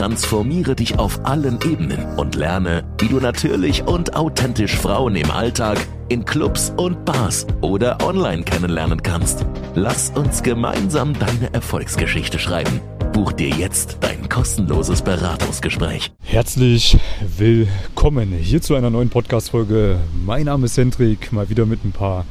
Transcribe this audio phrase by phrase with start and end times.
[0.00, 5.76] Transformiere dich auf allen Ebenen und lerne, wie du natürlich und authentisch Frauen im Alltag,
[6.08, 9.44] in Clubs und Bars oder online kennenlernen kannst.
[9.74, 12.80] Lass uns gemeinsam deine Erfolgsgeschichte schreiben.
[13.12, 16.10] Buch dir jetzt dein kostenloses Beratungsgespräch.
[16.22, 16.96] Herzlich
[17.36, 19.98] willkommen hier zu einer neuen Podcast-Folge.
[20.24, 22.24] Mein Name ist Hendrik, mal wieder mit ein paar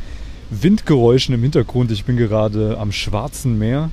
[0.50, 1.92] Windgeräuschen im Hintergrund.
[1.92, 3.92] Ich bin gerade am Schwarzen Meer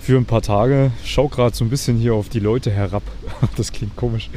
[0.00, 0.90] für ein paar Tage.
[1.04, 3.02] Schau gerade so ein bisschen hier auf die Leute herab.
[3.56, 4.30] Das klingt komisch.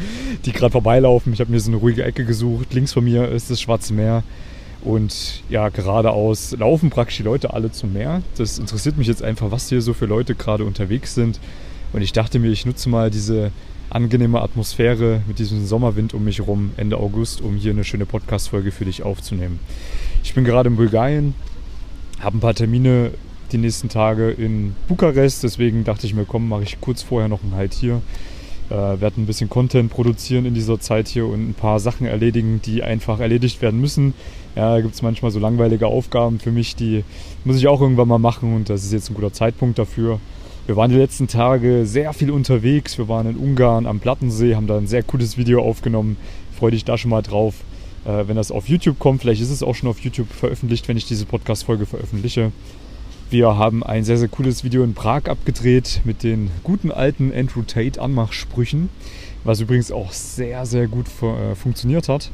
[0.46, 1.34] Die gerade vorbeilaufen.
[1.34, 2.74] Ich habe mir so eine ruhige Ecke gesucht.
[2.74, 4.24] Links von mir ist das Schwarze Meer.
[4.84, 8.22] Und ja, geradeaus laufen praktisch die Leute alle zum Meer.
[8.38, 11.40] Das interessiert mich jetzt einfach, was hier so für Leute gerade unterwegs sind.
[11.94, 13.52] Und ich dachte mir, ich nutze mal diese
[13.90, 18.72] angenehme Atmosphäre mit diesem Sommerwind um mich herum Ende August, um hier eine schöne Podcast-Folge
[18.72, 19.60] für dich aufzunehmen.
[20.24, 21.36] Ich bin gerade in Bulgarien,
[22.20, 23.12] habe ein paar Termine
[23.54, 25.44] die nächsten Tage in Bukarest.
[25.44, 28.02] Deswegen dachte ich mir, komm, mache ich kurz vorher noch einen Halt hier.
[28.70, 32.62] Äh, werde ein bisschen Content produzieren in dieser Zeit hier und ein paar Sachen erledigen,
[32.66, 34.14] die einfach erledigt werden müssen.
[34.56, 37.04] Ja, da gibt es manchmal so langweilige Aufgaben für mich, die
[37.44, 40.20] muss ich auch irgendwann mal machen und das ist jetzt ein guter Zeitpunkt dafür.
[40.66, 42.98] Wir waren die letzten Tage sehr viel unterwegs.
[42.98, 46.16] Wir waren in Ungarn am Plattensee, haben da ein sehr cooles Video aufgenommen.
[46.58, 47.56] Freue dich da schon mal drauf,
[48.06, 49.22] äh, wenn das auf YouTube kommt.
[49.22, 52.54] Vielleicht ist es auch schon auf YouTube veröffentlicht, wenn ich diese Podcast-Folge veröffentliche.
[53.34, 57.64] Wir haben ein sehr, sehr cooles Video in Prag abgedreht mit den guten alten Andrew
[57.64, 58.90] Tate Anmachsprüchen,
[59.44, 62.30] was übrigens auch sehr, sehr gut äh, funktioniert hat.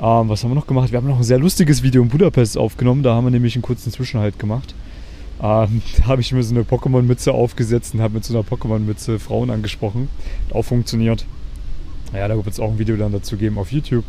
[0.00, 0.90] Ähm, was haben wir noch gemacht?
[0.90, 3.04] Wir haben noch ein sehr lustiges Video in Budapest aufgenommen.
[3.04, 4.74] Da haben wir nämlich einen kurzen Zwischenhalt gemacht.
[5.40, 9.20] Ähm, da habe ich mir so eine Pokémon-Mütze aufgesetzt und habe mit so einer Pokémon-Mütze
[9.20, 10.08] Frauen angesprochen.
[10.48, 11.26] Hat auch funktioniert.
[12.12, 14.04] Ja, da wird es auch ein Video dann dazu geben auf YouTube.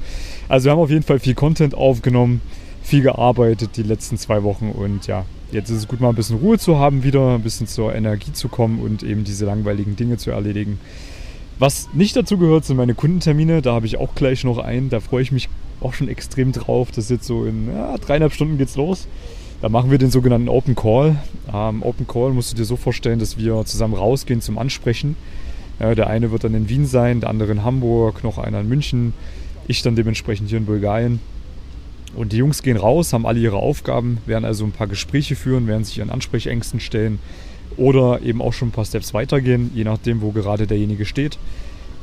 [0.49, 2.41] Also wir haben auf jeden Fall viel Content aufgenommen,
[2.81, 6.37] viel gearbeitet die letzten zwei Wochen und ja, jetzt ist es gut, mal ein bisschen
[6.37, 10.17] Ruhe zu haben, wieder ein bisschen zur Energie zu kommen und eben diese langweiligen Dinge
[10.17, 10.79] zu erledigen.
[11.57, 13.61] Was nicht dazu gehört, sind meine Kundentermine.
[13.61, 14.89] Da habe ich auch gleich noch einen.
[14.89, 15.47] Da freue ich mich
[15.79, 16.89] auch schon extrem drauf.
[16.89, 19.07] Das ist jetzt so in ja, dreieinhalb Stunden geht's los.
[19.61, 21.15] Da machen wir den sogenannten Open Call.
[21.53, 25.15] Ähm, Open Call musst du dir so vorstellen, dass wir zusammen rausgehen zum Ansprechen.
[25.79, 28.69] Ja, der eine wird dann in Wien sein, der andere in Hamburg, noch einer in
[28.69, 29.13] München.
[29.67, 31.19] Ich dann dementsprechend hier in Bulgarien.
[32.15, 35.67] Und die Jungs gehen raus, haben alle ihre Aufgaben, werden also ein paar Gespräche führen,
[35.67, 37.19] werden sich ihren Ansprechängsten stellen
[37.77, 41.37] oder eben auch schon ein paar Steps weitergehen, je nachdem, wo gerade derjenige steht.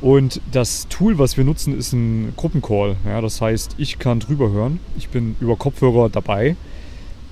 [0.01, 2.97] Und das Tool, was wir nutzen, ist ein Gruppencall.
[3.05, 4.79] Ja, das heißt, ich kann drüber hören.
[4.97, 6.55] Ich bin über Kopfhörer dabei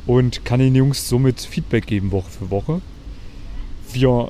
[0.08, 2.82] und kann den Jungs somit Feedback geben Woche für Woche.
[3.92, 4.30] Wir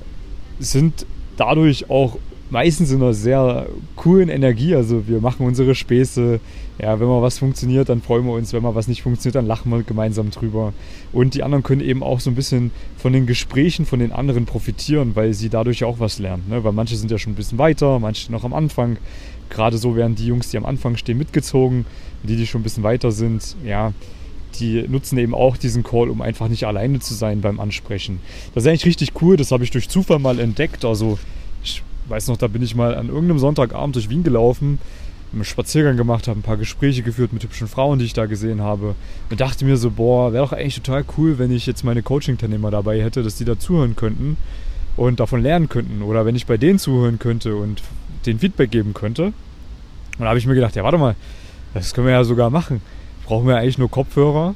[0.59, 1.05] sind
[1.37, 2.17] dadurch auch
[2.51, 4.75] meistens in einer sehr coolen Energie.
[4.75, 6.39] Also wir machen unsere Späße.
[6.79, 8.53] Ja, wenn mal was funktioniert, dann freuen wir uns.
[8.53, 10.73] Wenn mal was nicht funktioniert, dann lachen wir gemeinsam drüber.
[11.13, 14.45] Und die anderen können eben auch so ein bisschen von den Gesprächen von den anderen
[14.45, 16.43] profitieren, weil sie dadurch auch was lernen.
[16.49, 16.63] Ne?
[16.63, 18.97] Weil manche sind ja schon ein bisschen weiter, manche noch am Anfang.
[19.49, 21.85] Gerade so werden die Jungs, die am Anfang stehen, mitgezogen.
[22.23, 23.93] Die, die schon ein bisschen weiter sind, ja,
[24.59, 28.19] die nutzen eben auch diesen Call, um einfach nicht alleine zu sein beim Ansprechen.
[28.53, 30.85] Das ist eigentlich richtig cool, das habe ich durch Zufall mal entdeckt.
[30.85, 31.17] Also
[32.11, 34.77] weiß noch, da bin ich mal an irgendeinem Sonntagabend durch Wien gelaufen,
[35.33, 38.61] einen Spaziergang gemacht, habe ein paar Gespräche geführt mit hübschen Frauen, die ich da gesehen
[38.61, 38.95] habe
[39.29, 42.69] und dachte mir so, boah, wäre doch eigentlich total cool, wenn ich jetzt meine Coaching-Teilnehmer
[42.69, 44.37] dabei hätte, dass die da zuhören könnten
[44.97, 47.81] und davon lernen könnten oder wenn ich bei denen zuhören könnte und
[48.25, 49.25] den Feedback geben könnte.
[49.25, 49.33] Und
[50.19, 51.15] da habe ich mir gedacht, ja, warte mal,
[51.73, 52.81] das können wir ja sogar machen.
[53.25, 54.53] Brauchen wir eigentlich nur Kopfhörer,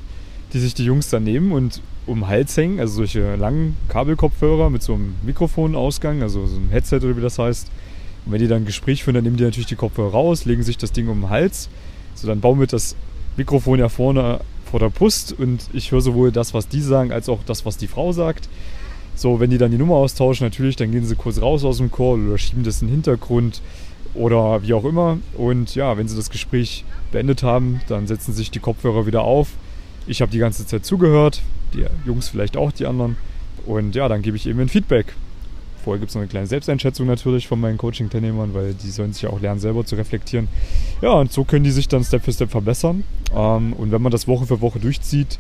[0.51, 4.69] die sich die Jungs dann nehmen und um den Hals hängen, also solche langen Kabelkopfhörer
[4.69, 7.69] mit so einem Mikrofonausgang, also so ein Headset oder wie das heißt.
[8.25, 10.63] Und wenn die dann ein Gespräch führen, dann nehmen die natürlich die Kopfhörer raus, legen
[10.63, 11.69] sich das Ding um den Hals.
[12.15, 12.95] So, dann bauen wir das
[13.37, 14.39] Mikrofon ja vorne
[14.69, 17.77] vor der Brust und ich höre sowohl das, was die sagen, als auch das, was
[17.77, 18.49] die Frau sagt.
[19.15, 21.91] So, wenn die dann die Nummer austauschen, natürlich, dann gehen sie kurz raus aus dem
[21.91, 23.61] Call oder schieben das in den Hintergrund
[24.13, 25.19] oder wie auch immer.
[25.37, 29.49] Und ja, wenn sie das Gespräch beendet haben, dann setzen sich die Kopfhörer wieder auf.
[30.07, 31.41] Ich habe die ganze Zeit zugehört,
[31.73, 33.17] die Jungs vielleicht auch, die anderen.
[33.65, 35.13] Und ja, dann gebe ich eben ein Feedback.
[35.83, 39.23] Vorher gibt es noch eine kleine Selbsteinschätzung natürlich von meinen Coaching-Teilnehmern, weil die sollen sich
[39.23, 40.47] ja auch lernen, selber zu reflektieren.
[41.01, 43.03] Ja, und so können die sich dann Step für Step verbessern.
[43.35, 45.37] Ähm, und wenn man das Woche für Woche durchzieht,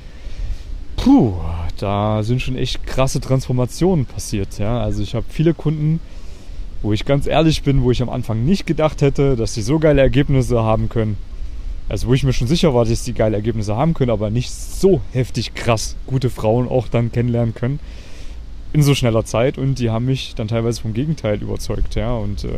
[0.97, 1.33] puh,
[1.77, 4.59] da sind schon echt krasse Transformationen passiert.
[4.59, 4.81] Ja?
[4.81, 5.99] Also ich habe viele Kunden,
[6.81, 9.79] wo ich ganz ehrlich bin, wo ich am Anfang nicht gedacht hätte, dass sie so
[9.79, 11.17] geile Ergebnisse haben können.
[11.87, 14.51] Also wo ich mir schon sicher war, dass die geile Ergebnisse haben können, aber nicht
[14.51, 17.79] so heftig krass gute Frauen auch dann kennenlernen können.
[18.73, 22.13] in so schneller Zeit und die haben mich dann teilweise vom Gegenteil überzeugt, ja.
[22.13, 22.49] Und äh,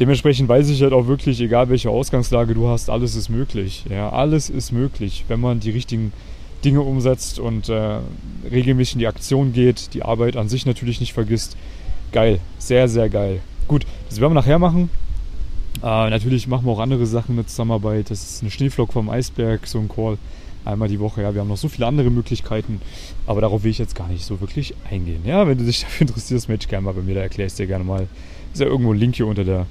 [0.00, 3.84] dementsprechend weiß ich halt auch wirklich, egal welche Ausgangslage du hast, alles ist möglich.
[3.90, 6.12] Ja, alles ist möglich, wenn man die richtigen
[6.64, 7.98] Dinge umsetzt und äh,
[8.50, 11.56] regelmäßig in die Aktion geht, die Arbeit an sich natürlich nicht vergisst.
[12.12, 13.40] Geil, sehr, sehr geil.
[13.68, 14.88] Gut, das werden wir nachher machen.
[15.80, 18.10] Äh, natürlich machen wir auch andere Sachen mit Zusammenarbeit.
[18.10, 20.18] Das ist eine Schneeflocke vom Eisberg, so ein Call.
[20.64, 21.34] Einmal die Woche, ja.
[21.34, 22.80] Wir haben noch so viele andere Möglichkeiten,
[23.26, 25.22] aber darauf will ich jetzt gar nicht so wirklich eingehen.
[25.24, 27.66] Ja, wenn du dich dafür interessierst, melde gerne mal bei mir, da erkläre ich dir
[27.66, 28.06] gerne mal.
[28.52, 29.66] Ist ja irgendwo ein Link hier unter der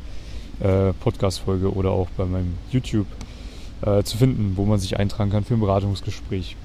[0.59, 3.07] äh, Podcast-Folge oder auch bei meinem YouTube
[3.83, 6.56] äh, zu finden, wo man sich eintragen kann für ein Beratungsgespräch.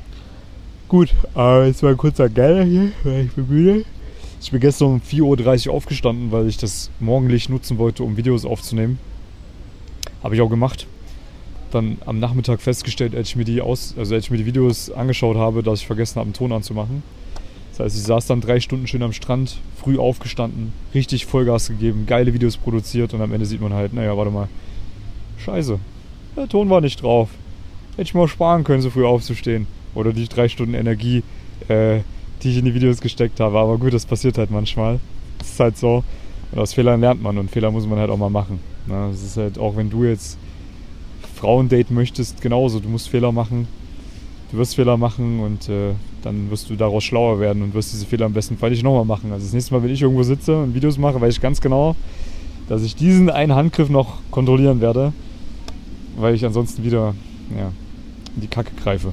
[0.88, 3.84] Gut, äh, jetzt mal ein kurzer Geiler hier, weil ich bin müde.
[4.40, 8.44] Ich bin gestern um 4.30 Uhr aufgestanden, weil ich das Morgenlicht nutzen wollte, um Videos
[8.44, 8.98] aufzunehmen.
[10.26, 10.88] Habe ich auch gemacht.
[11.70, 14.90] Dann am Nachmittag festgestellt, als ich mir die, aus, also als ich mir die Videos
[14.90, 17.04] angeschaut habe, dass ich vergessen habe, einen Ton anzumachen.
[17.70, 22.06] Das heißt, ich saß dann drei Stunden schön am Strand, früh aufgestanden, richtig Vollgas gegeben,
[22.08, 24.48] geile Videos produziert und am Ende sieht man halt, naja, warte mal,
[25.44, 25.78] scheiße,
[26.34, 27.28] der Ton war nicht drauf.
[27.92, 29.68] Hätte ich mal sparen können, so früh aufzustehen.
[29.94, 31.22] Oder die drei Stunden Energie,
[31.68, 32.00] äh,
[32.42, 33.60] die ich in die Videos gesteckt habe.
[33.60, 34.98] Aber gut, das passiert halt manchmal.
[35.38, 36.02] Das ist halt so.
[36.50, 38.58] Und aus Fehlern lernt man und Fehler muss man halt auch mal machen.
[38.86, 40.38] Na, das ist halt auch, wenn du jetzt
[41.34, 42.80] Frauen daten möchtest, genauso.
[42.80, 43.68] Du musst Fehler machen.
[44.50, 45.92] Du wirst Fehler machen und äh,
[46.22, 49.04] dann wirst du daraus schlauer werden und wirst diese Fehler am besten Fall nicht nochmal
[49.04, 49.32] machen.
[49.32, 51.96] Also das nächste Mal, wenn ich irgendwo sitze und Videos mache, weiß ich ganz genau,
[52.68, 55.12] dass ich diesen einen Handgriff noch kontrollieren werde,
[56.16, 57.14] weil ich ansonsten wieder
[57.56, 57.72] ja,
[58.36, 59.12] in die Kacke greife.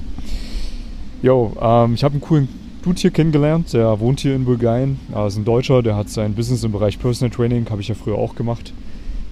[1.22, 2.48] Jo, ähm, ich habe einen coolen
[2.82, 5.00] Dude hier kennengelernt, der wohnt hier in Bulgarien.
[5.12, 7.94] Er ist ein Deutscher, der hat sein Business im Bereich Personal Training, habe ich ja
[7.94, 8.72] früher auch gemacht.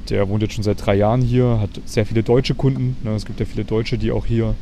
[0.08, 2.96] Der wohnt jetzt schon seit drei Jahren hier, hat sehr viele deutsche Kunden.
[3.02, 4.54] Ne, es gibt ja viele Deutsche, die auch hier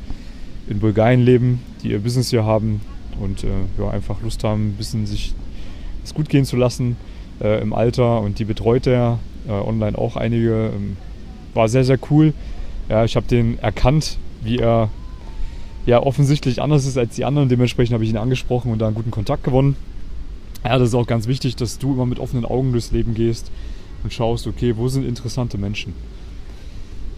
[0.69, 2.81] in Bulgarien leben, die ihr Business hier haben
[3.21, 3.49] und äh,
[3.79, 5.35] ja, einfach Lust haben, ein bisschen sich
[6.05, 6.97] es gut gehen zu lassen
[7.41, 8.21] äh, im Alter.
[8.21, 10.73] Und die betreut er äh, online auch einige.
[10.75, 10.97] Ähm,
[11.55, 12.33] war sehr, sehr cool.
[12.89, 14.91] Ja, ich habe den erkannt, wie er
[15.87, 17.49] ja offensichtlich anders ist als die anderen.
[17.49, 19.77] Dementsprechend habe ich ihn angesprochen und da einen guten Kontakt gewonnen.
[20.65, 23.51] Ja, das ist auch ganz wichtig, dass du immer mit offenen Augen durchs Leben gehst
[24.03, 25.95] und schaust, okay, wo sind interessante Menschen?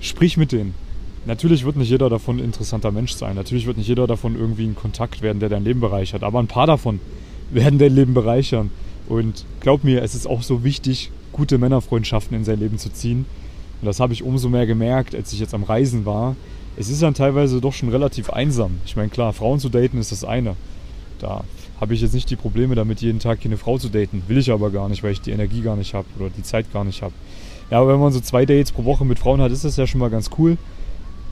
[0.01, 0.75] Sprich mit denen.
[1.25, 3.37] Natürlich wird nicht jeder davon ein interessanter Mensch sein.
[3.37, 6.25] Natürlich wird nicht jeder davon irgendwie ein Kontakt werden, der dein Leben bereichert.
[6.25, 7.01] Aber ein paar davon
[7.51, 8.71] werden dein Leben bereichern.
[9.09, 13.27] Und glaub mir, es ist auch so wichtig, gute Männerfreundschaften in sein Leben zu ziehen.
[13.81, 16.37] Und das habe ich umso mehr gemerkt, als ich jetzt am Reisen war.
[16.77, 18.79] Es ist dann teilweise doch schon relativ einsam.
[18.87, 20.57] Ich meine, klar, Frauen zu daten ist das eine.
[21.19, 21.45] Da
[21.83, 24.23] habe ich jetzt nicht die Probleme damit, jeden Tag hier eine Frau zu daten.
[24.29, 26.73] Will ich aber gar nicht, weil ich die Energie gar nicht habe oder die Zeit
[26.73, 27.13] gar nicht habe.
[27.73, 29.85] Ja, aber wenn man so zwei Dates pro Woche mit Frauen hat, ist das ja
[29.89, 30.59] schon mal ganz cool.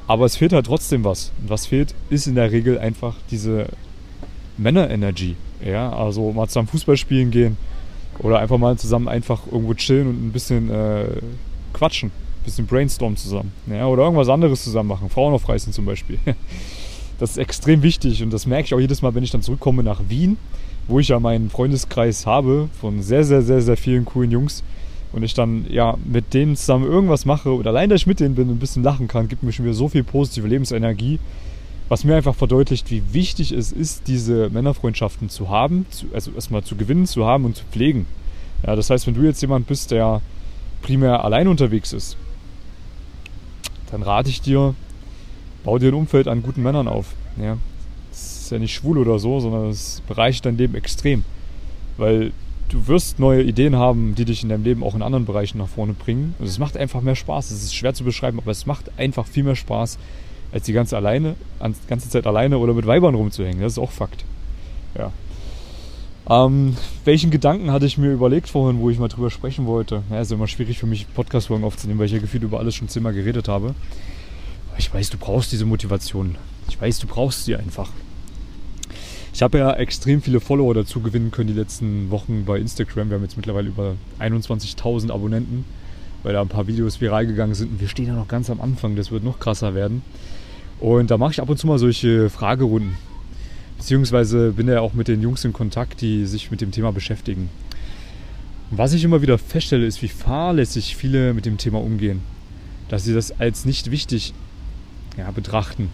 [0.08, 1.31] Aber es fehlt halt trotzdem was.
[1.41, 3.69] Und was fehlt, ist in der Regel einfach diese
[4.58, 5.37] Männerenergie.
[5.64, 7.56] Ja, also mal zusammen Fußball spielen gehen
[8.19, 11.05] oder einfach mal zusammen einfach irgendwo chillen und ein bisschen äh,
[11.73, 13.52] quatschen, ein bisschen brainstormen zusammen.
[13.69, 15.11] Ja, oder irgendwas anderes zusammen machen.
[15.11, 16.19] Frauen aufreißen zum Beispiel.
[17.20, 19.82] Das ist extrem wichtig und das merke ich auch jedes Mal, wenn ich dann zurückkomme
[19.82, 20.38] nach Wien,
[20.88, 24.64] wo ich ja meinen Freundeskreis habe von sehr, sehr, sehr, sehr vielen coolen Jungs
[25.12, 28.34] und ich dann ja mit denen zusammen irgendwas mache oder allein, dass ich mit denen
[28.34, 31.19] bin und ein bisschen lachen kann, gibt mir schon wieder so viel positive Lebensenergie,
[31.90, 36.64] was mir einfach verdeutlicht, wie wichtig es ist, diese Männerfreundschaften zu haben, zu, also erstmal
[36.64, 38.06] zu gewinnen, zu haben und zu pflegen.
[38.66, 40.23] Ja, das heißt, wenn du jetzt jemand bist, der
[40.80, 42.16] primär allein unterwegs ist,
[43.90, 44.75] dann rate ich dir,
[45.64, 47.14] bau dir ein Umfeld an guten Männern auf.
[47.37, 47.56] Ja.
[48.10, 51.25] Das ist ja nicht schwul oder so, sondern es bereichert dein Leben extrem.
[51.96, 52.32] Weil
[52.68, 55.68] du wirst neue Ideen haben, die dich in deinem Leben auch in anderen Bereichen nach
[55.68, 56.34] vorne bringen.
[56.38, 57.50] Und es macht einfach mehr Spaß.
[57.50, 59.99] Es ist schwer zu beschreiben, aber es macht einfach viel mehr Spaß,
[60.52, 61.37] als die ganze, alleine,
[61.88, 63.60] ganze Zeit alleine oder mit Weibern rumzuhängen.
[63.60, 64.25] Das ist auch Fakt.
[64.96, 65.12] Ja.
[66.28, 70.02] Ähm, welchen Gedanken hatte ich mir überlegt vorhin, wo ich mal drüber sprechen wollte?
[70.10, 72.88] Ja, ist immer schwierig für mich, Podcast-Folgen aufzunehmen, weil ich ja gefühlt über alles schon
[72.88, 73.75] zehnmal geredet habe.
[74.80, 76.37] Ich weiß, du brauchst diese Motivation.
[76.70, 77.90] Ich weiß, du brauchst sie einfach.
[79.34, 83.10] Ich habe ja extrem viele Follower dazu gewinnen können die letzten Wochen bei Instagram.
[83.10, 85.66] Wir haben jetzt mittlerweile über 21.000 Abonnenten,
[86.22, 87.72] weil da ein paar Videos viral gegangen sind.
[87.72, 88.96] Und wir stehen ja noch ganz am Anfang.
[88.96, 90.00] Das wird noch krasser werden.
[90.78, 92.96] Und da mache ich ab und zu mal solche Fragerunden.
[93.76, 97.50] Beziehungsweise bin ja auch mit den Jungs in Kontakt, die sich mit dem Thema beschäftigen.
[98.70, 102.22] Und was ich immer wieder feststelle, ist, wie fahrlässig viele mit dem Thema umgehen.
[102.88, 104.32] Dass sie das als nicht wichtig
[105.20, 105.90] ja, betrachten.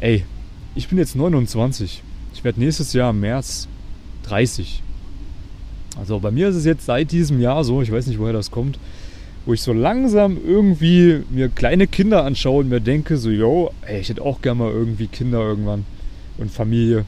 [0.00, 0.24] Ey,
[0.74, 2.02] ich bin jetzt 29.
[2.34, 3.66] Ich werde nächstes Jahr im März
[4.24, 4.82] 30.
[5.98, 8.50] Also bei mir ist es jetzt seit diesem Jahr so, ich weiß nicht, woher das
[8.50, 8.78] kommt,
[9.46, 14.00] wo ich so langsam irgendwie mir kleine Kinder anschaue und mir denke, so, yo, ey,
[14.00, 15.86] ich hätte auch gerne mal irgendwie Kinder irgendwann
[16.36, 17.06] und Familie.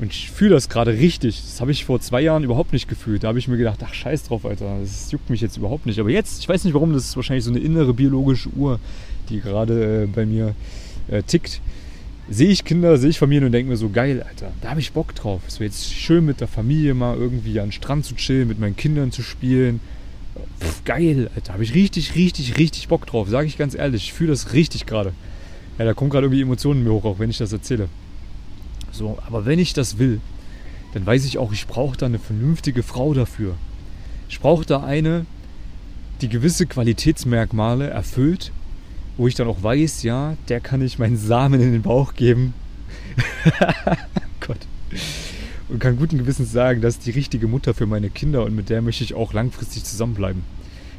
[0.00, 1.40] Und ich fühle das gerade richtig.
[1.40, 3.22] Das habe ich vor zwei Jahren überhaupt nicht gefühlt.
[3.22, 4.78] Da habe ich mir gedacht, ach scheiß drauf, Alter.
[4.80, 6.00] Das juckt mich jetzt überhaupt nicht.
[6.00, 8.80] Aber jetzt, ich weiß nicht warum, das ist wahrscheinlich so eine innere biologische Uhr,
[9.28, 10.54] die gerade äh, bei mir
[11.08, 11.60] äh, tickt.
[12.28, 14.92] Sehe ich Kinder, sehe ich Familien und denke mir so, geil, Alter, da habe ich
[14.92, 15.42] Bock drauf.
[15.46, 18.76] So jetzt schön mit der Familie mal irgendwie an den Strand zu chillen, mit meinen
[18.76, 19.80] Kindern zu spielen.
[20.60, 23.28] Pff, geil, Alter, habe ich richtig, richtig, richtig Bock drauf.
[23.28, 25.12] Sage ich ganz ehrlich, ich fühle das richtig gerade.
[25.78, 27.88] Ja, da kommen gerade irgendwie Emotionen mir hoch, auch wenn ich das erzähle.
[28.94, 30.20] So, aber wenn ich das will,
[30.92, 33.56] dann weiß ich auch, ich brauche da eine vernünftige Frau dafür.
[34.28, 35.26] Ich brauche da eine,
[36.20, 38.52] die gewisse Qualitätsmerkmale erfüllt,
[39.16, 42.54] wo ich dann auch weiß, ja, der kann ich meinen Samen in den Bauch geben.
[44.40, 44.58] Gott.
[45.68, 48.70] Und kann guten Gewissens sagen, das ist die richtige Mutter für meine Kinder und mit
[48.70, 50.44] der möchte ich auch langfristig zusammenbleiben.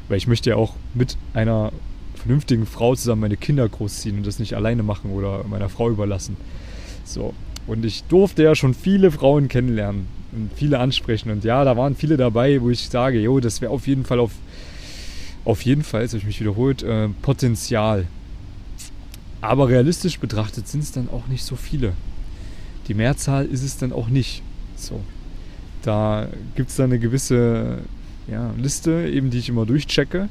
[0.08, 1.72] Weil ich möchte ja auch mit einer
[2.14, 6.36] vernünftigen Frau zusammen meine Kinder großziehen und das nicht alleine machen oder meiner Frau überlassen.
[7.04, 7.32] So,
[7.66, 11.30] und ich durfte ja schon viele Frauen kennenlernen und viele ansprechen.
[11.30, 14.20] Und ja, da waren viele dabei, wo ich sage, jo, das wäre auf jeden Fall
[14.20, 14.32] auf,
[15.44, 18.06] auf jeden Fall, jetzt habe ich mich wiederholt, äh, Potenzial.
[19.40, 21.92] Aber realistisch betrachtet sind es dann auch nicht so viele.
[22.88, 24.42] Die Mehrzahl ist es dann auch nicht.
[24.76, 25.00] So.
[25.82, 27.78] Da gibt es dann eine gewisse
[28.28, 30.28] ja, Liste, eben die ich immer durchchecke.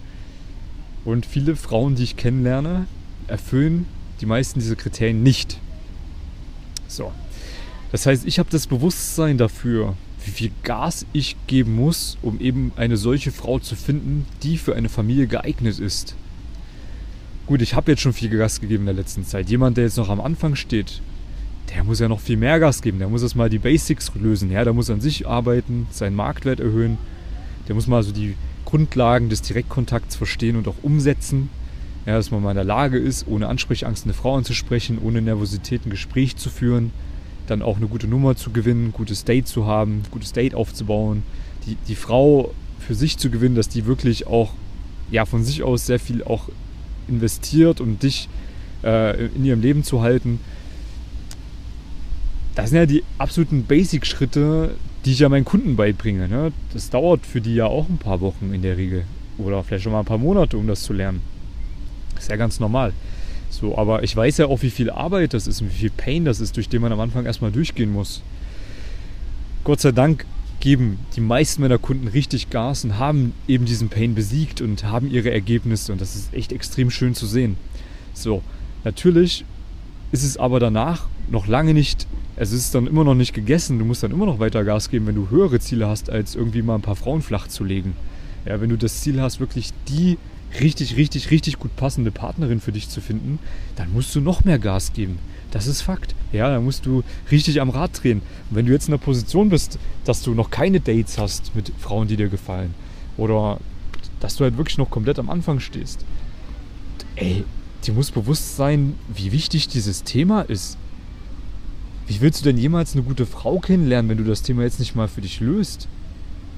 [1.04, 2.88] Und viele Frauen, die ich kennenlerne,
[3.28, 3.86] erfüllen
[4.22, 5.60] die meisten dieser Kriterien nicht.
[6.88, 7.12] So.
[7.92, 12.72] Das heißt, ich habe das Bewusstsein dafür, wie viel Gas ich geben muss, um eben
[12.76, 16.16] eine solche Frau zu finden, die für eine Familie geeignet ist.
[17.46, 19.50] Gut, ich habe jetzt schon viel Gas gegeben in der letzten Zeit.
[19.50, 21.02] Jemand, der jetzt noch am Anfang steht,
[21.74, 23.00] der muss ja noch viel mehr Gas geben.
[23.00, 24.52] Der muss erstmal die Basics lösen.
[24.52, 26.98] Ja, der muss an sich arbeiten, seinen Marktwert erhöhen.
[27.68, 31.50] Der muss mal so die Grundlagen des Direktkontakts verstehen und auch umsetzen.
[32.06, 35.86] Ja, dass man mal in der Lage ist, ohne Ansprechangst eine Frau anzusprechen, ohne Nervosität
[35.86, 36.92] ein Gespräch zu führen,
[37.48, 40.56] dann auch eine gute Nummer zu gewinnen, ein gutes Date zu haben, ein gutes Date
[40.56, 41.24] aufzubauen,
[41.66, 44.52] die, die Frau für sich zu gewinnen, dass die wirklich auch
[45.12, 46.50] ja, von sich aus sehr viel auch
[47.08, 48.28] investiert, um dich
[48.84, 50.40] äh, in ihrem Leben zu halten.
[52.56, 56.28] Das sind ja die absoluten Basic-Schritte, die ich ja meinen Kunden beibringe.
[56.28, 56.52] Ne?
[56.74, 59.04] Das dauert für die ja auch ein paar Wochen in der Regel.
[59.38, 61.22] Oder vielleicht schon mal ein paar Monate, um das zu lernen.
[62.14, 62.94] Das ist ja ganz normal.
[63.56, 66.26] So, aber ich weiß ja auch, wie viel Arbeit das ist und wie viel Pain
[66.26, 68.22] das ist, durch den man am Anfang erstmal durchgehen muss.
[69.64, 70.26] Gott sei Dank
[70.60, 75.10] geben die meisten meiner Kunden richtig Gas und haben eben diesen Pain besiegt und haben
[75.10, 77.56] ihre Ergebnisse und das ist echt extrem schön zu sehen.
[78.14, 78.44] So,
[78.84, 79.46] natürlich
[80.12, 83.86] ist es aber danach noch lange nicht, es ist dann immer noch nicht gegessen, du
[83.86, 86.76] musst dann immer noch weiter Gas geben, wenn du höhere Ziele hast, als irgendwie mal
[86.76, 87.96] ein paar Frauen flach zu legen.
[88.46, 90.18] Ja, wenn du das Ziel hast, wirklich die
[90.60, 93.40] richtig, richtig, richtig gut passende Partnerin für dich zu finden,
[93.76, 95.20] dann musst du noch mehr Gas geben.
[95.52, 96.16] Das ist Fakt.
[96.32, 98.22] Ja, da musst du richtig am Rad drehen.
[98.50, 101.72] Und wenn du jetzt in der Position bist, dass du noch keine Dates hast mit
[101.80, 102.74] Frauen, die dir gefallen,
[103.18, 103.60] oder
[104.20, 106.04] dass du halt wirklich noch komplett am Anfang stehst,
[107.16, 107.46] ey,
[107.86, 110.78] dir muss bewusst sein, wie wichtig dieses Thema ist.
[112.08, 114.96] Wie willst du denn jemals eine gute Frau kennenlernen, wenn du das Thema jetzt nicht
[114.96, 115.88] mal für dich löst?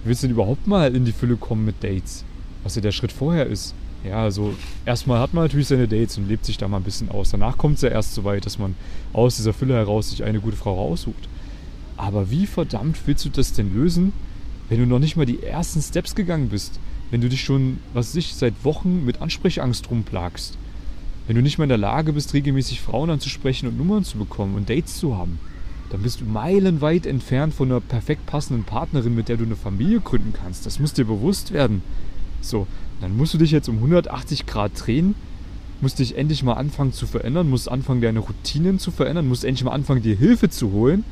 [0.03, 2.23] Wie willst du denn überhaupt mal in die Fülle kommen mit Dates?
[2.67, 4.53] Was ja der Schritt vorher ist ja, also
[4.85, 7.31] erstmal hat man natürlich seine Dates und lebt sich da mal ein bisschen aus.
[7.31, 8.75] Danach kommt es ja erst so weit, dass man
[9.13, 11.27] aus dieser Fülle heraus sich eine gute Frau raussucht.
[11.97, 14.13] Aber wie verdammt willst du das denn lösen,
[14.69, 16.79] wenn du noch nicht mal die ersten Steps gegangen bist?
[17.09, 20.57] Wenn du dich schon, was weiß ich, seit Wochen mit Ansprechangst rumplagst?
[21.25, 24.55] Wenn du nicht mal in der Lage bist, regelmäßig Frauen anzusprechen und Nummern zu bekommen
[24.55, 25.39] und Dates zu haben?
[25.89, 30.01] Dann bist du meilenweit entfernt von einer perfekt passenden Partnerin, mit der du eine Familie
[30.01, 30.65] gründen kannst.
[30.65, 31.81] Das muss dir bewusst werden.
[32.41, 32.67] So,
[33.01, 35.15] dann musst du dich jetzt um 180 Grad drehen,
[35.81, 39.63] musst dich endlich mal anfangen zu verändern, musst anfangen, deine Routinen zu verändern, musst endlich
[39.63, 41.03] mal anfangen, dir Hilfe zu holen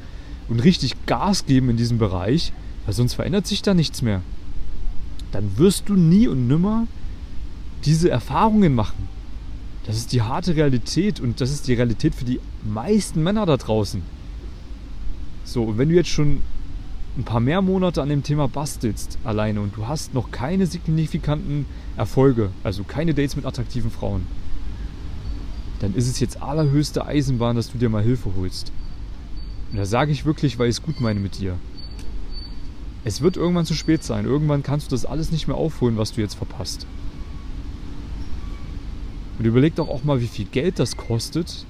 [0.47, 2.53] und richtig Gas geben in diesem Bereich,
[2.85, 4.21] weil sonst verändert sich da nichts mehr.
[5.31, 6.87] Dann wirst du nie und nimmer
[7.83, 9.07] diese Erfahrungen machen.
[9.85, 13.57] Das ist die harte Realität und das ist die Realität für die meisten Männer da
[13.57, 14.01] draußen.
[15.43, 16.41] So, und wenn du jetzt schon
[17.17, 21.65] ein paar mehr Monate an dem Thema bastelst alleine und du hast noch keine signifikanten
[21.95, 24.25] Erfolge, also keine Dates mit attraktiven Frauen,
[25.79, 28.71] dann ist es jetzt allerhöchste Eisenbahn, dass du dir mal Hilfe holst.
[29.71, 31.55] Und da sage ich wirklich, weil ich es gut meine mit dir.
[33.03, 34.25] Es wird irgendwann zu spät sein.
[34.25, 36.87] Irgendwann kannst du das alles nicht mehr aufholen, was du jetzt verpasst.
[39.37, 41.65] Und überleg doch auch mal, wie viel Geld das kostet,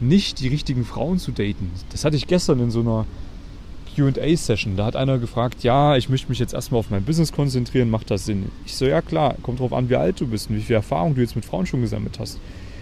[0.00, 1.70] nicht die richtigen Frauen zu daten.
[1.90, 3.06] Das hatte ich gestern in so einer
[3.94, 4.76] QA-Session.
[4.76, 8.10] Da hat einer gefragt, ja, ich möchte mich jetzt erstmal auf mein Business konzentrieren, macht
[8.10, 8.50] das Sinn?
[8.66, 11.14] Ich so, ja klar, kommt drauf an, wie alt du bist und wie viel Erfahrung
[11.14, 12.38] du jetzt mit Frauen schon gesammelt hast.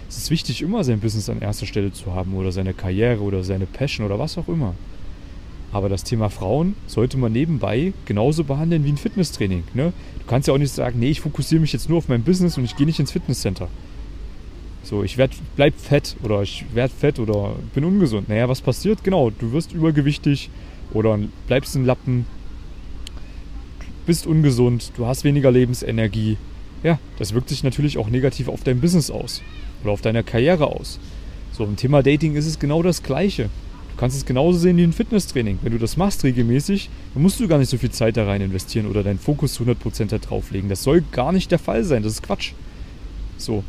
[0.09, 3.43] Es ist wichtig, immer sein Business an erster Stelle zu haben oder seine Karriere oder
[3.43, 4.75] seine Passion oder was auch immer.
[5.71, 9.63] Aber das Thema Frauen sollte man nebenbei genauso behandeln wie ein Fitnesstraining.
[9.73, 9.91] Ne?
[10.19, 12.57] Du kannst ja auch nicht sagen, nee, ich fokussiere mich jetzt nur auf mein Business
[12.59, 13.69] und ich gehe nicht ins Fitnesscenter.
[14.83, 18.29] So, ich werd, bleib fett oder ich werde fett oder bin ungesund.
[18.29, 19.03] Naja, was passiert?
[19.03, 20.51] Genau, du wirst übergewichtig
[20.93, 22.25] oder bleibst ein Lappen,
[24.05, 26.37] bist ungesund, du hast weniger Lebensenergie.
[26.83, 29.41] Ja, das wirkt sich natürlich auch negativ auf dein Business aus
[29.83, 30.99] oder auf deine Karriere aus.
[31.53, 33.49] So, im Thema Dating ist es genau das Gleiche.
[33.91, 35.59] Du kannst es genauso sehen wie ein Fitnesstraining.
[35.61, 38.41] Wenn du das machst regelmäßig, dann musst du gar nicht so viel Zeit da rein
[38.41, 40.67] investieren oder deinen Fokus zu 100% da drauflegen.
[40.67, 42.01] Das soll gar nicht der Fall sein.
[42.01, 42.53] Das ist Quatsch.
[43.37, 43.63] So.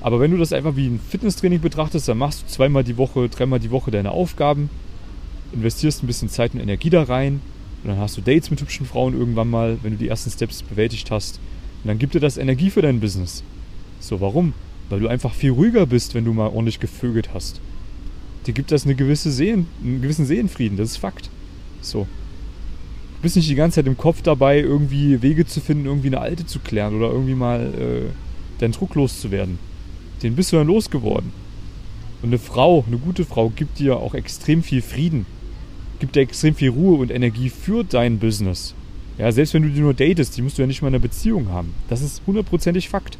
[0.00, 3.28] Aber wenn du das einfach wie ein Fitnesstraining betrachtest, dann machst du zweimal die Woche,
[3.28, 4.68] dreimal die Woche deine Aufgaben,
[5.52, 7.40] investierst ein bisschen Zeit und Energie da rein
[7.82, 10.62] und dann hast du Dates mit hübschen Frauen irgendwann mal, wenn du die ersten Steps
[10.62, 11.40] bewältigt hast.
[11.82, 13.42] Und dann gibt dir das Energie für dein Business.
[14.00, 14.52] So, warum?
[14.88, 17.60] Weil du einfach viel ruhiger bist, wenn du mal ordentlich gevögelt hast
[18.48, 20.78] dir gibt das eine gewisse Sehen, einen gewissen Seelenfrieden.
[20.78, 21.30] Das ist Fakt.
[21.80, 22.08] So.
[23.16, 26.20] Du bist nicht die ganze Zeit im Kopf dabei, irgendwie Wege zu finden, irgendwie eine
[26.20, 29.58] alte zu klären oder irgendwie mal äh, deinen Druck loszuwerden.
[30.22, 31.32] Den bist du dann losgeworden.
[32.22, 35.26] Und eine Frau, eine gute Frau, gibt dir auch extrem viel Frieden.
[35.98, 38.74] Gibt dir extrem viel Ruhe und Energie für dein Business.
[39.18, 41.02] Ja, selbst wenn du die nur datest, die musst du ja nicht mal in einer
[41.02, 41.74] Beziehung haben.
[41.88, 43.18] Das ist hundertprozentig Fakt.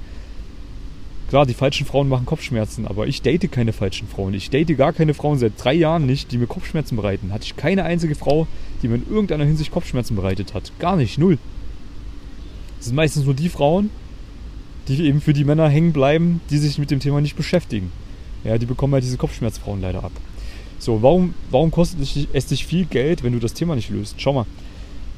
[1.28, 4.32] Klar, die falschen Frauen machen Kopfschmerzen, aber ich date keine falschen Frauen.
[4.32, 7.32] Ich date gar keine Frauen seit drei Jahren nicht, die mir Kopfschmerzen bereiten.
[7.32, 8.46] Hatte ich keine einzige Frau,
[8.80, 10.72] die mir in irgendeiner Hinsicht Kopfschmerzen bereitet hat.
[10.78, 11.36] Gar nicht, null.
[12.78, 13.90] Es sind meistens nur die Frauen,
[14.86, 17.92] die eben für die Männer hängen bleiben, die sich mit dem Thema nicht beschäftigen.
[18.44, 20.12] Ja, die bekommen halt diese Kopfschmerzfrauen leider ab.
[20.78, 22.00] So, warum, warum kostet
[22.32, 24.20] es dich viel Geld, wenn du das Thema nicht löst?
[24.20, 24.46] Schau mal,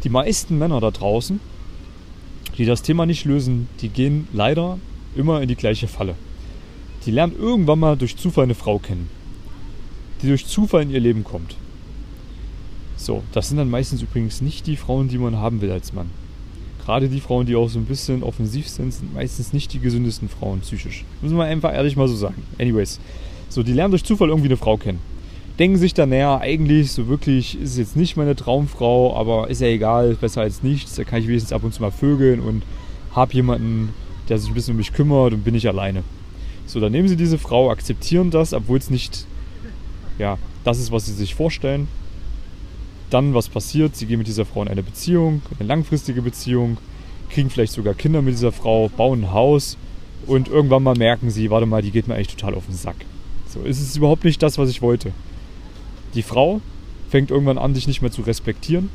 [0.04, 1.40] die meisten Männer da draußen,
[2.56, 4.78] die das Thema nicht lösen, die gehen leider
[5.14, 6.14] immer in die gleiche Falle.
[7.04, 9.10] Die lernen irgendwann mal durch Zufall eine Frau kennen,
[10.22, 11.56] die durch Zufall in ihr Leben kommt.
[12.96, 16.10] So, das sind dann meistens übrigens nicht die Frauen, die man haben will als Mann.
[16.84, 20.28] Gerade die Frauen, die auch so ein bisschen offensiv sind, sind meistens nicht die gesündesten
[20.28, 21.04] Frauen psychisch.
[21.22, 22.42] Müssen wir einfach ehrlich mal so sagen.
[22.58, 23.00] Anyways,
[23.48, 25.00] so, die lernen durch Zufall irgendwie eine Frau kennen.
[25.60, 29.60] Denken sich dann, naja, eigentlich so wirklich ist es jetzt nicht meine Traumfrau, aber ist
[29.60, 30.94] ja egal, besser als nichts.
[30.94, 32.62] Da kann ich wenigstens ab und zu mal vögeln und
[33.12, 33.90] habe jemanden,
[34.30, 36.02] der sich ein bisschen um mich kümmert und bin ich alleine.
[36.64, 39.26] So, dann nehmen sie diese Frau, akzeptieren das, obwohl es nicht,
[40.18, 41.88] ja, das ist, was sie sich vorstellen.
[43.10, 43.96] Dann, was passiert?
[43.96, 46.78] Sie gehen mit dieser Frau in eine Beziehung, eine langfristige Beziehung,
[47.28, 49.76] kriegen vielleicht sogar Kinder mit dieser Frau, bauen ein Haus
[50.26, 52.96] und irgendwann mal merken sie, warte mal, die geht mir eigentlich total auf den Sack.
[53.46, 55.12] So, ist es überhaupt nicht das, was ich wollte.
[56.14, 56.60] Die Frau
[57.08, 58.90] fängt irgendwann an, dich nicht mehr zu respektieren,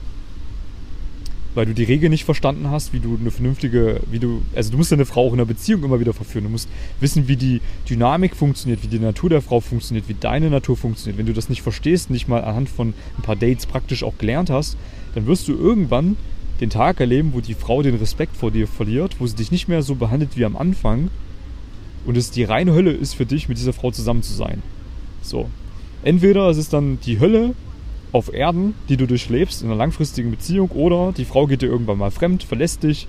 [1.54, 4.78] weil du die Regel nicht verstanden hast, wie du eine vernünftige, wie du, also du
[4.78, 6.46] musst deine Frau auch in einer Beziehung immer wieder verführen.
[6.46, 10.50] Du musst wissen, wie die Dynamik funktioniert, wie die Natur der Frau funktioniert, wie deine
[10.50, 11.18] Natur funktioniert.
[11.18, 14.50] Wenn du das nicht verstehst, nicht mal anhand von ein paar Dates praktisch auch gelernt
[14.50, 14.78] hast,
[15.14, 16.18] dann wirst du irgendwann
[16.60, 19.68] den Tag erleben, wo die Frau den Respekt vor dir verliert, wo sie dich nicht
[19.68, 21.10] mehr so behandelt wie am Anfang
[22.06, 24.62] und es die reine Hölle ist für dich, mit dieser Frau zusammen zu sein.
[25.22, 25.50] So.
[26.06, 27.56] Entweder es ist dann die Hölle
[28.12, 31.98] auf Erden, die du durchlebst in einer langfristigen Beziehung, oder die Frau geht dir irgendwann
[31.98, 33.08] mal fremd, verlässt dich,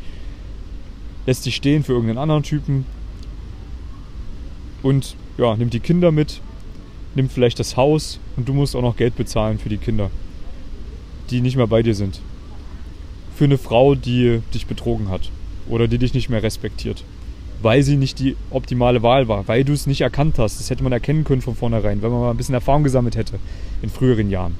[1.26, 2.87] lässt dich stehen für irgendeinen anderen Typen
[4.82, 6.40] und ja, nimmt die Kinder mit,
[7.14, 10.11] nimmt vielleicht das Haus und du musst auch noch Geld bezahlen für die Kinder,
[11.28, 12.22] die nicht mehr bei dir sind.
[13.37, 15.30] Für eine Frau, die dich betrogen hat
[15.68, 17.04] oder die dich nicht mehr respektiert,
[17.62, 20.61] weil sie nicht die optimale Wahl war, weil du es nicht erkannt hast.
[20.61, 23.38] Das hätte man erkennen können von vornherein, wenn man mal ein bisschen Erfahrung gesammelt hätte
[23.83, 24.57] in früheren Jahren.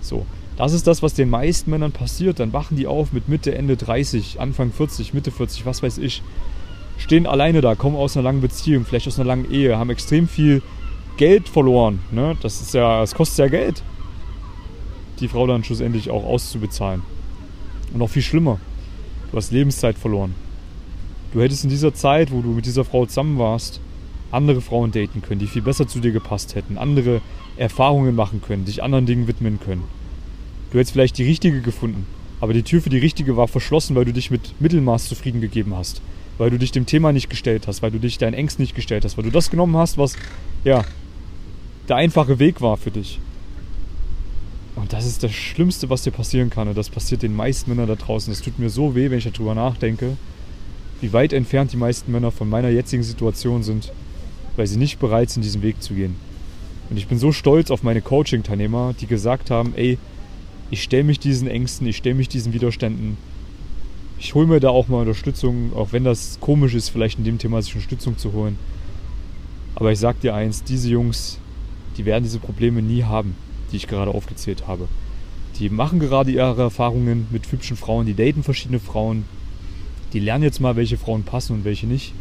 [0.00, 0.24] So,
[0.56, 2.40] das ist das, was den meisten Männern passiert.
[2.40, 6.22] Dann wachen die auf mit Mitte, Ende 30, Anfang 40, Mitte 40, was weiß ich.
[6.96, 10.26] Stehen alleine da, kommen aus einer langen Beziehung, vielleicht aus einer langen Ehe, haben extrem
[10.26, 10.62] viel
[11.16, 12.00] Geld verloren.
[12.10, 12.36] Ne?
[12.42, 13.82] Das ist ja, das kostet ja Geld,
[15.20, 17.02] die Frau dann schlussendlich auch auszubezahlen.
[17.92, 18.58] Und noch viel schlimmer,
[19.30, 20.34] du hast Lebenszeit verloren.
[21.32, 23.80] Du hättest in dieser Zeit, wo du mit dieser Frau zusammen warst,
[24.30, 27.20] andere Frauen daten können, die viel besser zu dir gepasst hätten, andere
[27.56, 29.84] Erfahrungen machen können, dich anderen Dingen widmen können.
[30.70, 32.06] Du hättest vielleicht die richtige gefunden,
[32.40, 35.74] aber die Tür für die richtige war verschlossen, weil du dich mit Mittelmaß zufrieden gegeben
[35.74, 36.02] hast,
[36.36, 39.04] weil du dich dem Thema nicht gestellt hast, weil du dich deinen Ängsten nicht gestellt
[39.04, 40.16] hast, weil du das genommen hast, was
[40.64, 40.84] ja
[41.88, 43.18] der einfache Weg war für dich.
[44.76, 46.68] Und das ist das Schlimmste, was dir passieren kann.
[46.68, 48.32] Und das passiert den meisten Männern da draußen.
[48.32, 50.16] Es tut mir so weh, wenn ich darüber nachdenke,
[51.00, 53.92] wie weit entfernt die meisten Männer von meiner jetzigen Situation sind,
[54.56, 56.16] weil sie nicht bereit sind, diesen Weg zu gehen.
[56.90, 59.98] Und ich bin so stolz auf meine Coaching-Teilnehmer, die gesagt haben, ey,
[60.70, 63.16] ich stelle mich diesen Ängsten, ich stelle mich diesen Widerständen.
[64.18, 67.38] Ich hole mir da auch mal Unterstützung, auch wenn das komisch ist, vielleicht in dem
[67.38, 68.58] Thema sich Unterstützung zu holen.
[69.76, 71.38] Aber ich sag dir eins, diese Jungs,
[71.96, 73.36] die werden diese Probleme nie haben,
[73.70, 74.88] die ich gerade aufgezählt habe.
[75.58, 79.24] Die machen gerade ihre Erfahrungen mit hübschen Frauen, die daten verschiedene Frauen,
[80.12, 82.12] die lernen jetzt mal, welche Frauen passen und welche nicht.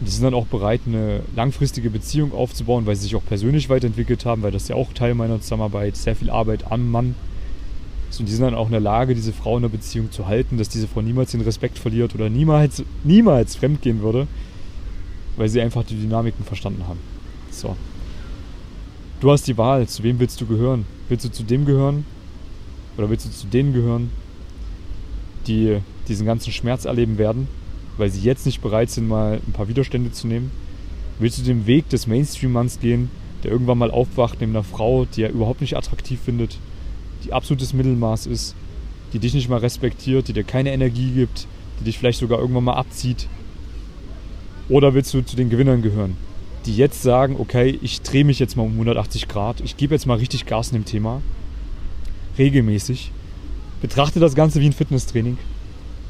[0.00, 4.24] Die sind dann auch bereit, eine langfristige Beziehung aufzubauen, weil sie sich auch persönlich weiterentwickelt
[4.24, 7.14] haben, weil das ja auch Teil meiner Zusammenarbeit, sehr viel Arbeit am Mann.
[8.18, 10.58] Und die sind dann auch in der Lage, diese Frau in der Beziehung zu halten,
[10.58, 14.26] dass diese Frau niemals den Respekt verliert oder niemals, niemals fremdgehen würde,
[15.36, 17.00] weil sie einfach die Dynamiken verstanden haben.
[17.50, 17.76] So.
[19.20, 20.84] Du hast die Wahl, zu wem willst du gehören?
[21.08, 22.04] Willst du zu dem gehören?
[22.98, 24.10] Oder willst du zu denen gehören,
[25.46, 25.78] die
[26.08, 27.48] diesen ganzen Schmerz erleben werden,
[27.96, 30.50] weil sie jetzt nicht bereit sind, mal ein paar Widerstände zu nehmen?
[31.18, 33.10] Willst du den Weg des Mainstream-Manns gehen,
[33.42, 36.58] der irgendwann mal aufwacht neben einer Frau, die er überhaupt nicht attraktiv findet,
[37.24, 38.54] die absolutes Mittelmaß ist,
[39.12, 41.46] die dich nicht mal respektiert, die dir keine Energie gibt,
[41.80, 43.28] die dich vielleicht sogar irgendwann mal abzieht?
[44.68, 46.16] Oder willst du zu den Gewinnern gehören,
[46.66, 50.06] die jetzt sagen, okay, ich drehe mich jetzt mal um 180 Grad, ich gebe jetzt
[50.06, 51.20] mal richtig Gas in dem Thema,
[52.38, 53.10] regelmäßig,
[53.82, 55.36] betrachte das Ganze wie ein Fitnesstraining,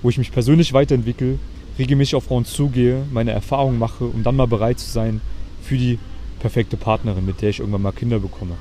[0.03, 1.39] wo ich mich persönlich weiterentwickle,
[1.79, 5.23] regelmäßig auf Frauen zugehe, meine Erfahrungen mache, um dann mal bereit zu sein
[5.63, 5.99] für die
[6.39, 8.57] perfekte Partnerin, mit der ich irgendwann mal Kinder bekomme.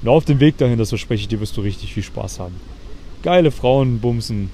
[0.00, 2.54] Und auf dem Weg dahin, das verspreche ich dir, wirst du richtig viel Spaß haben.
[3.22, 4.50] Geile Frauen bumsen,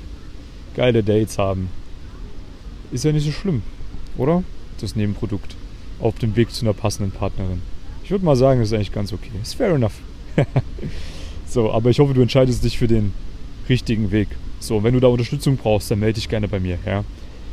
[0.75, 1.69] geile Dates haben.
[2.91, 3.63] Ist ja nicht so schlimm,
[4.17, 4.43] oder?
[4.81, 5.55] Das Nebenprodukt.
[6.01, 7.63] Auf dem Weg zu einer passenden Partnerin.
[8.03, 9.31] Ich würde mal sagen, das ist eigentlich ganz okay.
[9.41, 10.01] Ist fair enough.
[11.47, 13.13] so, aber ich hoffe, du entscheidest dich für den
[13.71, 14.29] richtigen Weg.
[14.59, 16.79] So, wenn du da Unterstützung brauchst, dann melde dich gerne bei mir.
[16.85, 17.05] Ja?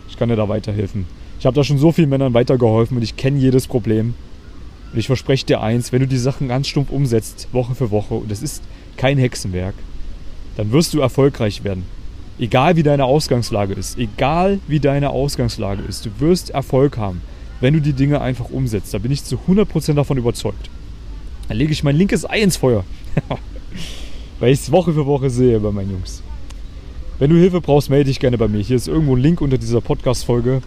[0.10, 1.06] Ich kann dir da weiterhelfen.
[1.39, 4.15] Ich habe da schon so vielen Männern weitergeholfen und ich kenne jedes Problem.
[4.91, 8.15] Und ich verspreche dir eins, wenn du die Sachen ganz stumpf umsetzt, Woche für Woche,
[8.15, 8.63] und es ist
[8.97, 9.75] kein Hexenwerk,
[10.56, 11.84] dann wirst du erfolgreich werden.
[12.39, 17.21] Egal wie deine Ausgangslage ist, egal wie deine Ausgangslage ist, du wirst Erfolg haben,
[17.62, 18.93] wenn du die Dinge einfach umsetzt.
[18.93, 20.69] Da bin ich zu 100% davon überzeugt.
[21.47, 22.84] Dann lege ich mein linkes Ei ins Feuer.
[24.39, 26.21] weil ich es Woche für Woche sehe bei meinen Jungs.
[27.19, 28.62] Wenn du Hilfe brauchst, melde dich gerne bei mir.
[28.62, 30.62] Hier ist irgendwo ein Link unter dieser Podcast-Folge.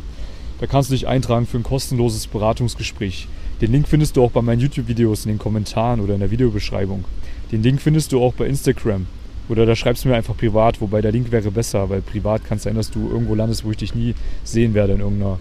[0.59, 3.29] Da kannst du dich eintragen für ein kostenloses Beratungsgespräch.
[3.61, 7.05] Den Link findest du auch bei meinen YouTube-Videos in den Kommentaren oder in der Videobeschreibung.
[7.53, 9.07] Den Link findest du auch bei Instagram.
[9.49, 12.59] Oder da schreibst du mir einfach privat, wobei der Link wäre besser, weil privat kann
[12.59, 15.39] es sein, dass du irgendwo landest, wo ich dich nie sehen werde in irgendeiner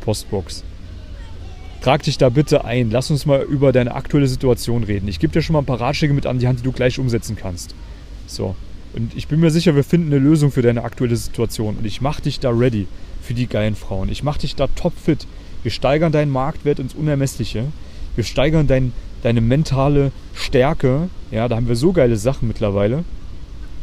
[0.00, 0.64] Postbox.
[1.82, 2.92] Trag dich da bitte ein.
[2.92, 5.08] Lass uns mal über deine aktuelle Situation reden.
[5.08, 7.00] Ich gebe dir schon mal ein paar Ratschläge mit an die Hand, die du gleich
[7.00, 7.74] umsetzen kannst.
[8.28, 8.54] So.
[8.94, 11.76] Und ich bin mir sicher, wir finden eine Lösung für deine aktuelle Situation.
[11.76, 12.86] Und ich mache dich da ready
[13.20, 14.10] für die geilen Frauen.
[14.10, 15.26] Ich mache dich da topfit.
[15.64, 17.64] Wir steigern deinen Marktwert ins Unermessliche.
[18.14, 18.92] Wir steigern dein,
[19.24, 21.08] deine mentale Stärke.
[21.32, 23.02] Ja, da haben wir so geile Sachen mittlerweile.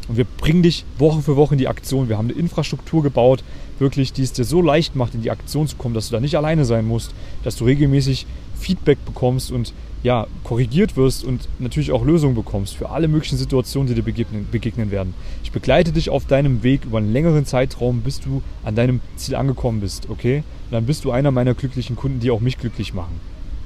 [0.09, 2.09] Und wir bringen dich Woche für Woche in die Aktion.
[2.09, 3.43] Wir haben eine Infrastruktur gebaut,
[3.77, 6.19] wirklich, die es dir so leicht macht, in die Aktion zu kommen, dass du da
[6.19, 8.25] nicht alleine sein musst, dass du regelmäßig
[8.57, 13.87] Feedback bekommst und ja, korrigiert wirst und natürlich auch Lösungen bekommst für alle möglichen Situationen,
[13.87, 15.13] die dir begegnen, begegnen werden.
[15.43, 19.35] Ich begleite dich auf deinem Weg über einen längeren Zeitraum, bis du an deinem Ziel
[19.35, 20.37] angekommen bist, okay?
[20.37, 23.19] Und dann bist du einer meiner glücklichen Kunden, die auch mich glücklich machen.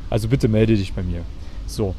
[0.10, 1.22] Also bitte melde dich bei mir.
[1.68, 1.94] So,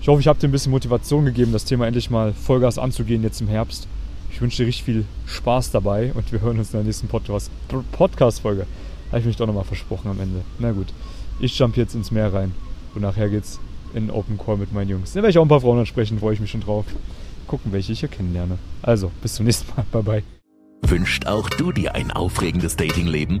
[0.00, 3.22] ich hoffe, ich habe dir ein bisschen Motivation gegeben, das Thema endlich mal Vollgas anzugehen
[3.22, 3.88] jetzt im Herbst.
[4.30, 8.66] Ich wünsche dir richtig viel Spaß dabei und wir hören uns in der nächsten Podcast-Folge.
[9.08, 10.42] Habe ich mich doch nochmal versprochen am Ende.
[10.58, 10.88] Na gut,
[11.40, 12.52] ich jump jetzt ins Meer rein
[12.94, 13.58] und nachher geht's
[13.94, 15.12] in Open Call mit meinen Jungs.
[15.12, 16.84] Da werde ich auch ein paar Frauen ansprechen, freue ich mich schon drauf.
[17.46, 18.58] Gucken, welche ich hier kennenlerne.
[18.82, 19.86] Also, bis zum nächsten Mal.
[19.90, 20.22] Bye bye.
[20.82, 23.40] Wünscht auch du dir ein aufregendes Datingleben?